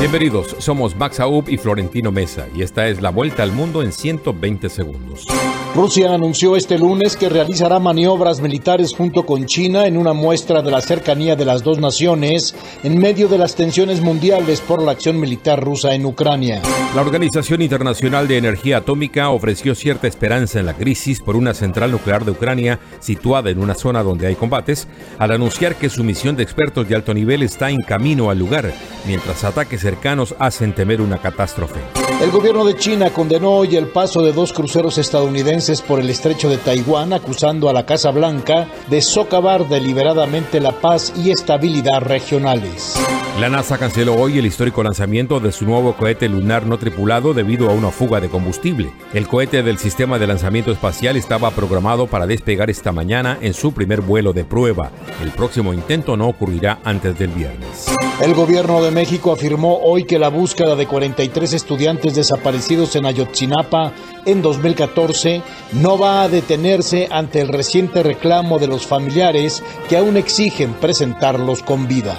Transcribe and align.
Bienvenidos, 0.00 0.54
somos 0.60 0.94
Max 0.94 1.18
Aub 1.18 1.48
y 1.48 1.56
Florentino 1.56 2.12
Mesa 2.12 2.46
y 2.54 2.62
esta 2.62 2.86
es 2.86 3.02
la 3.02 3.10
vuelta 3.10 3.42
al 3.42 3.50
mundo 3.50 3.82
en 3.82 3.90
120 3.90 4.68
segundos. 4.68 5.26
Rusia 5.74 6.12
anunció 6.12 6.56
este 6.56 6.78
lunes 6.78 7.16
que 7.16 7.28
realizará 7.28 7.78
maniobras 7.78 8.40
militares 8.40 8.94
junto 8.94 9.24
con 9.24 9.46
China 9.46 9.86
en 9.86 9.96
una 9.96 10.12
muestra 10.12 10.60
de 10.60 10.70
la 10.70 10.80
cercanía 10.80 11.36
de 11.36 11.44
las 11.44 11.62
dos 11.62 11.78
naciones 11.78 12.54
en 12.82 12.98
medio 12.98 13.28
de 13.28 13.38
las 13.38 13.54
tensiones 13.54 14.00
mundiales 14.00 14.60
por 14.60 14.82
la 14.82 14.92
acción 14.92 15.20
militar 15.20 15.62
rusa 15.62 15.94
en 15.94 16.04
Ucrania. 16.04 16.62
La 16.96 17.02
Organización 17.02 17.62
Internacional 17.62 18.26
de 18.26 18.38
Energía 18.38 18.78
Atómica 18.78 19.30
ofreció 19.30 19.74
cierta 19.74 20.08
esperanza 20.08 20.58
en 20.58 20.66
la 20.66 20.74
crisis 20.74 21.20
por 21.20 21.36
una 21.36 21.54
central 21.54 21.92
nuclear 21.92 22.24
de 22.24 22.32
Ucrania 22.32 22.80
situada 22.98 23.50
en 23.50 23.60
una 23.60 23.74
zona 23.74 24.02
donde 24.02 24.26
hay 24.26 24.34
combates, 24.34 24.88
al 25.18 25.30
anunciar 25.30 25.76
que 25.76 25.90
su 25.90 26.02
misión 26.02 26.34
de 26.34 26.42
expertos 26.42 26.88
de 26.88 26.96
alto 26.96 27.14
nivel 27.14 27.42
está 27.42 27.70
en 27.70 27.82
camino 27.82 28.30
al 28.30 28.38
lugar, 28.38 28.72
mientras 29.06 29.44
ataques 29.44 29.80
cercanos 29.80 30.34
hacen 30.38 30.74
temer 30.74 31.00
una 31.00 31.18
catástrofe. 31.18 31.80
El 32.20 32.32
gobierno 32.32 32.64
de 32.64 32.74
China 32.74 33.10
condenó 33.10 33.52
hoy 33.52 33.76
el 33.76 33.86
paso 33.86 34.22
de 34.22 34.32
dos 34.32 34.52
cruceros 34.52 34.98
estadounidenses 34.98 35.80
por 35.80 36.00
el 36.00 36.10
estrecho 36.10 36.50
de 36.50 36.56
Taiwán, 36.56 37.12
acusando 37.12 37.68
a 37.68 37.72
la 37.72 37.86
Casa 37.86 38.10
Blanca 38.10 38.66
de 38.90 39.00
socavar 39.02 39.68
deliberadamente 39.68 40.58
la 40.58 40.72
paz 40.72 41.12
y 41.16 41.30
estabilidad 41.30 42.00
regionales. 42.00 42.96
La 43.38 43.48
NASA 43.48 43.78
canceló 43.78 44.16
hoy 44.16 44.36
el 44.36 44.46
histórico 44.46 44.82
lanzamiento 44.82 45.38
de 45.38 45.52
su 45.52 45.64
nuevo 45.64 45.94
cohete 45.94 46.28
lunar 46.28 46.66
no 46.66 46.76
tripulado 46.76 47.34
debido 47.34 47.70
a 47.70 47.72
una 47.72 47.92
fuga 47.92 48.20
de 48.20 48.28
combustible. 48.28 48.90
El 49.14 49.28
cohete 49.28 49.62
del 49.62 49.78
sistema 49.78 50.18
de 50.18 50.26
lanzamiento 50.26 50.72
espacial 50.72 51.16
estaba 51.16 51.52
programado 51.52 52.08
para 52.08 52.26
despegar 52.26 52.68
esta 52.68 52.90
mañana 52.90 53.38
en 53.40 53.54
su 53.54 53.72
primer 53.72 54.00
vuelo 54.00 54.32
de 54.32 54.44
prueba. 54.44 54.90
El 55.22 55.30
próximo 55.30 55.72
intento 55.72 56.16
no 56.16 56.26
ocurrirá 56.26 56.80
antes 56.82 57.16
del 57.16 57.30
viernes. 57.30 57.86
El 58.20 58.34
gobierno 58.34 58.82
de 58.82 58.90
México 58.90 59.30
afirmó 59.30 59.78
hoy 59.80 60.02
que 60.02 60.18
la 60.18 60.28
búsqueda 60.28 60.74
de 60.74 60.86
43 60.86 61.52
estudiantes 61.52 62.16
desaparecidos 62.16 62.96
en 62.96 63.06
Ayotzinapa 63.06 63.92
en 64.26 64.42
2014 64.42 65.40
no 65.74 65.98
va 65.98 66.22
a 66.22 66.28
detenerse 66.28 67.06
ante 67.12 67.40
el 67.40 67.46
reciente 67.46 68.02
reclamo 68.02 68.58
de 68.58 68.66
los 68.66 68.88
familiares 68.88 69.62
que 69.88 69.96
aún 69.96 70.16
exigen 70.16 70.74
presentarlos 70.74 71.62
con 71.62 71.86
vida. 71.86 72.16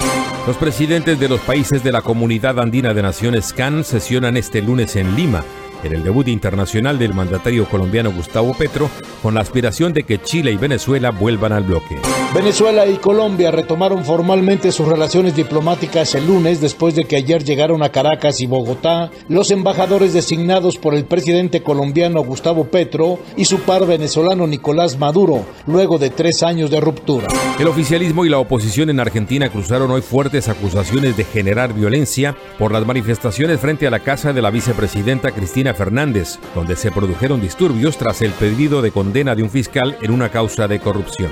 Los 0.47 0.55
presidentes 0.55 1.19
de 1.19 1.27
los 1.27 1.41
países 1.41 1.83
de 1.83 1.91
la 1.91 2.01
Comunidad 2.01 2.61
Andina 2.61 2.93
de 2.93 3.01
Naciones 3.01 3.51
CAN 3.51 3.83
sesionan 3.83 4.37
este 4.37 4.61
lunes 4.61 4.95
en 4.95 5.17
Lima 5.17 5.43
en 5.83 5.93
el 5.93 6.03
debut 6.03 6.29
internacional 6.29 6.97
del 6.97 7.13
mandatario 7.13 7.65
colombiano 7.65 8.11
Gustavo 8.11 8.53
Petro, 8.53 8.89
con 9.21 9.33
la 9.33 9.41
aspiración 9.41 9.93
de 9.93 10.03
que 10.03 10.21
Chile 10.21 10.51
y 10.51 10.57
Venezuela 10.57 11.11
vuelvan 11.11 11.53
al 11.53 11.63
bloque. 11.63 11.97
Venezuela 12.33 12.85
y 12.85 12.97
Colombia 12.97 13.49
retomaron 13.49 14.05
formalmente 14.05 14.71
sus 14.71 14.87
relaciones 14.87 15.35
diplomáticas 15.35 16.13
el 16.13 16.27
lunes 16.27 16.61
después 16.61 16.93
de 16.93 17.05
que 17.05 17.15
ayer 17.15 17.43
llegaron 17.43 17.81
a 17.81 17.89
Caracas 17.89 18.39
y 18.39 18.45
Bogotá 18.45 19.09
los 19.27 19.49
embajadores 19.49 20.13
designados 20.13 20.77
por 20.77 20.93
el 20.93 21.05
presidente 21.05 21.63
colombiano 21.63 22.23
Gustavo 22.23 22.65
Petro 22.65 23.17
y 23.35 23.45
su 23.45 23.61
par 23.61 23.87
venezolano 23.87 24.45
Nicolás 24.45 24.99
Maduro, 24.99 25.43
luego 25.65 25.97
de 25.97 26.11
tres 26.11 26.43
años 26.43 26.69
de 26.69 26.79
ruptura. 26.79 27.27
El 27.57 27.67
oficialismo 27.67 28.25
y 28.25 28.29
la 28.29 28.37
oposición 28.37 28.91
en 28.91 28.99
Argentina 28.99 29.49
cruzaron 29.49 29.89
hoy 29.89 30.03
fuertes 30.03 30.49
acusaciones 30.49 31.17
de 31.17 31.23
generar 31.23 31.73
violencia 31.73 32.35
por 32.59 32.71
las 32.71 32.85
manifestaciones 32.85 33.59
frente 33.59 33.87
a 33.87 33.91
la 33.91 34.01
casa 34.01 34.33
de 34.33 34.43
la 34.43 34.51
vicepresidenta 34.51 35.31
Cristina 35.31 35.73
Fernández, 35.73 36.37
donde 36.53 36.75
se 36.75 36.91
produjeron 36.91 37.41
disturbios 37.41 37.97
tras 37.97 38.21
el 38.21 38.33
pedido 38.33 38.83
de 38.83 38.91
condena 38.91 39.33
de 39.33 39.41
un 39.41 39.49
fiscal 39.49 39.97
en 40.03 40.11
una 40.11 40.29
causa 40.29 40.67
de 40.67 40.79
corrupción. 40.79 41.31